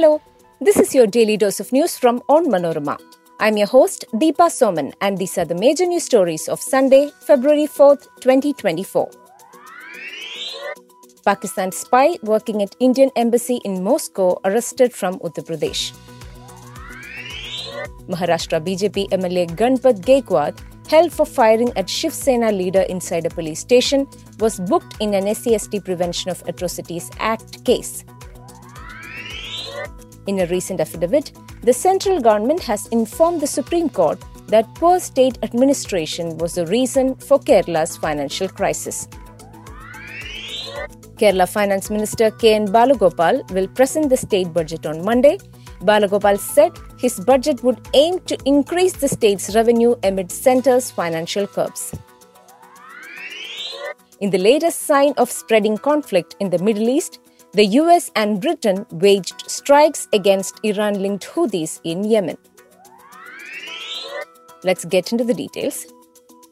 [0.00, 0.22] Hello,
[0.60, 2.96] this is your daily dose of news from Onmanorama.
[3.40, 7.66] I'm your host, Deepa Soman, and these are the major news stories of Sunday, February
[7.66, 9.10] 4th, 2024.
[11.24, 15.92] Pakistan spy working at Indian embassy in Moscow arrested from Uttar Pradesh.
[18.06, 23.58] Maharashtra BJP MLA Ganpat Gaikwad, held for firing at Shiv Sena leader inside a police
[23.58, 24.06] station,
[24.38, 28.04] was booked in an SCST Prevention of Atrocities Act case.
[30.28, 31.32] In a recent affidavit,
[31.62, 37.14] the central government has informed the Supreme Court that poor state administration was the reason
[37.14, 39.08] for Kerala's financial crisis.
[41.16, 42.68] Kerala Finance Minister K.N.
[42.68, 45.38] Balagopal will present the state budget on Monday.
[45.80, 51.94] Balagopal said his budget would aim to increase the state's revenue amid centre's financial curbs.
[54.20, 57.18] In the latest sign of spreading conflict in the Middle East,
[57.52, 62.36] the US and Britain waged strikes against Iran linked Houthis in Yemen.
[64.64, 65.86] Let's get into the details.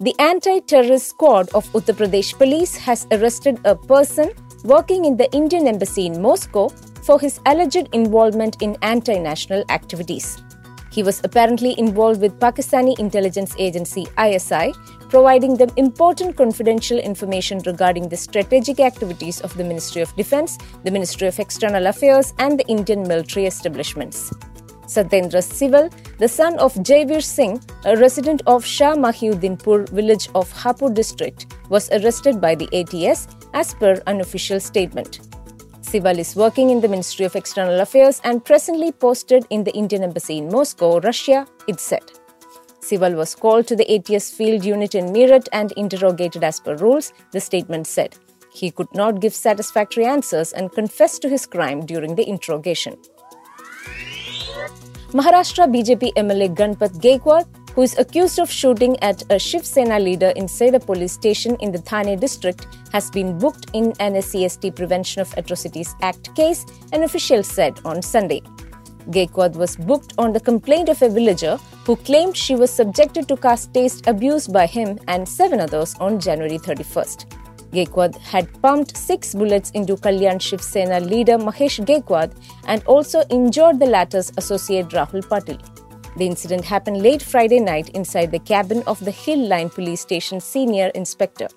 [0.00, 4.32] The anti terrorist squad of Uttar Pradesh police has arrested a person
[4.64, 6.68] working in the Indian embassy in Moscow
[7.02, 10.42] for his alleged involvement in anti national activities.
[10.90, 14.74] He was apparently involved with Pakistani intelligence agency ISI,
[15.12, 20.90] providing them important confidential information regarding the strategic activities of the Ministry of Defense, the
[20.90, 24.30] Ministry of External Affairs, and the Indian military establishments.
[24.86, 30.94] Satyendra Siwal, the son of Jaivir Singh, a resident of Shah Mahiuddinpur village of Hapur
[30.94, 35.20] district, was arrested by the ATS as per an official statement.
[35.82, 40.04] Siwal is working in the Ministry of External Affairs and presently posted in the Indian
[40.04, 42.21] Embassy in Moscow, Russia, it said.
[42.82, 47.12] Siwal was called to the ATS field unit in Meerut and interrogated as per rules,
[47.30, 48.16] the statement said.
[48.52, 52.96] He could not give satisfactory answers and confessed to his crime during the interrogation.
[55.12, 60.32] Maharashtra BJP MLA Ganpat Gaikwad, who is accused of shooting at a Shiv Sena leader
[60.36, 65.22] inside a police station in the Thane district, has been booked in an SCST Prevention
[65.22, 68.42] of Atrocities Act case, an official said on Sunday.
[69.10, 73.36] Gaikwad was booked on the complaint of a villager who claimed she was subjected to
[73.36, 77.26] caste taste abuse by him and seven others on January 31st.
[77.72, 82.32] Gaikwad had pumped six bullets into Kalyan Shiv Sena leader Mahesh Gaikwad
[82.66, 85.58] and also injured the latter's associate Rahul Patil.
[86.18, 90.40] The incident happened late Friday night inside the cabin of the Hill Line Police Station
[90.40, 91.48] senior inspector.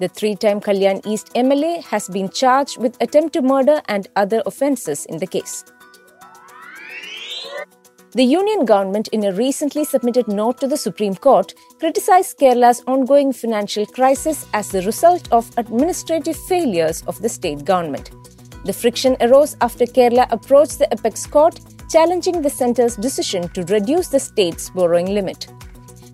[0.00, 4.42] The three time Kalyan East MLA has been charged with attempt to murder and other
[4.44, 5.64] offences in the case.
[8.14, 13.32] The union government, in a recently submitted note to the Supreme Court, criticized Kerala's ongoing
[13.32, 18.10] financial crisis as the result of administrative failures of the state government.
[18.66, 21.58] The friction arose after Kerala approached the apex court
[21.88, 25.48] challenging the centre's decision to reduce the state's borrowing limit.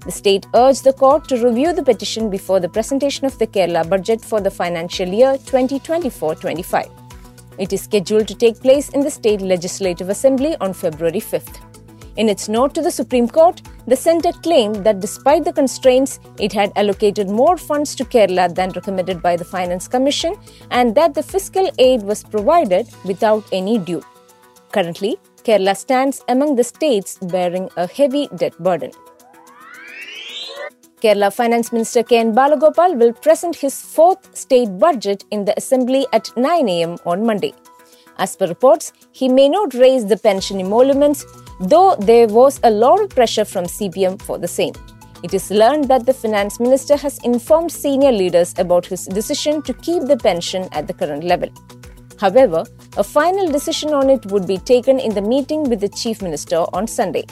[0.05, 3.89] The state urged the court to review the petition before the presentation of the Kerala
[3.89, 6.89] budget for the financial year 2024 25.
[7.59, 11.68] It is scheduled to take place in the State Legislative Assembly on February 5th.
[12.19, 16.53] In its note to the Supreme Court, the centre claimed that despite the constraints, it
[16.53, 20.35] had allocated more funds to Kerala than recommended by the Finance Commission
[20.73, 24.03] and that the fiscal aid was provided without any due.
[24.73, 28.91] Currently, Kerala stands among the states bearing a heavy debt burden.
[31.01, 32.35] Kerala Finance Minister K.N.
[32.35, 37.55] Balagopal will present his fourth state budget in the Assembly at 9 am on Monday.
[38.19, 41.25] As per reports, he may not raise the pension emoluments,
[41.61, 44.75] though there was a lot of pressure from CPM for the same.
[45.23, 49.75] It is learned that the finance minister has informed senior leaders about his decision to
[49.75, 51.49] keep the pension at the current level.
[52.21, 52.65] However,
[52.97, 56.65] a final decision on it would be taken in the meeting with the chief minister
[56.73, 57.25] on Sunday.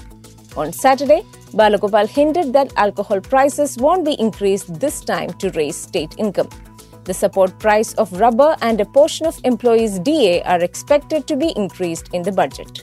[0.57, 1.23] On Saturday,
[1.53, 6.49] Balagopal hinted that alcohol prices won't be increased this time to raise state income.
[7.05, 11.53] The support price of rubber and a portion of employees' DA are expected to be
[11.55, 12.83] increased in the budget.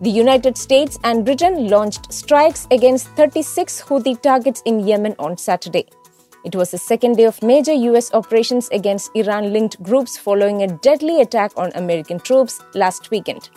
[0.00, 5.86] The United States and Britain launched strikes against 36 Houthi targets in Yemen on Saturday.
[6.44, 10.66] It was the second day of major US operations against Iran linked groups following a
[10.66, 13.50] deadly attack on American troops last weekend.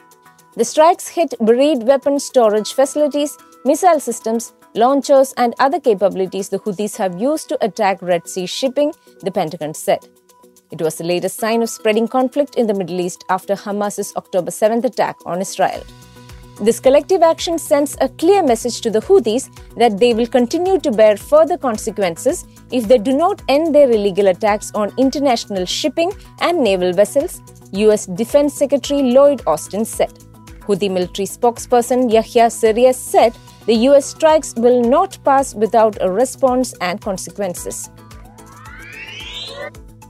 [0.55, 3.35] The strikes hit buried weapon storage facilities,
[3.65, 8.93] missile systems, launchers, and other capabilities the Houthis have used to attack Red Sea shipping,
[9.21, 10.07] the Pentagon said.
[10.71, 14.51] It was the latest sign of spreading conflict in the Middle East after Hamas's October
[14.51, 15.83] 7th attack on Israel.
[16.59, 20.91] This collective action sends a clear message to the Houthis that they will continue to
[20.91, 26.11] bear further consequences if they do not end their illegal attacks on international shipping
[26.41, 27.41] and naval vessels,
[27.73, 30.11] US Defense Secretary Lloyd Austin said.
[30.61, 33.37] Houthi military spokesperson Yahya Sarias said
[33.67, 37.91] the US strikes will not pass without a response and consequences.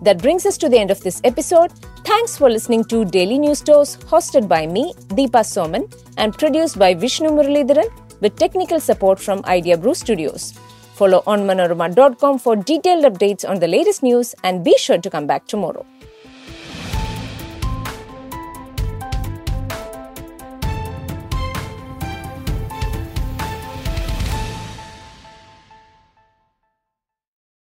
[0.01, 1.73] That brings us to the end of this episode.
[2.05, 6.93] Thanks for listening to Daily News Dose, hosted by me, Deepa Soman, and produced by
[6.93, 7.89] Vishnu Muralidharan
[8.21, 10.53] with technical support from IdeaBrew Studios.
[10.95, 15.45] Follow onmanorama.com for detailed updates on the latest news and be sure to come back
[15.47, 15.85] tomorrow.